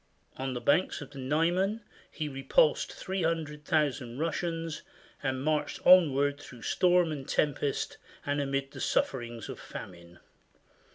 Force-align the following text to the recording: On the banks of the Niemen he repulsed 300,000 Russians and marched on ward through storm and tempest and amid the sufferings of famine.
On 0.35 0.55
the 0.55 0.59
banks 0.61 0.99
of 1.01 1.11
the 1.11 1.19
Niemen 1.19 1.81
he 2.09 2.27
repulsed 2.27 2.91
300,000 2.91 4.17
Russians 4.17 4.81
and 5.21 5.43
marched 5.43 5.79
on 5.85 6.11
ward 6.11 6.39
through 6.41 6.63
storm 6.63 7.11
and 7.11 7.27
tempest 7.29 7.99
and 8.25 8.41
amid 8.41 8.71
the 8.71 8.81
sufferings 8.81 9.47
of 9.47 9.59
famine. 9.59 10.17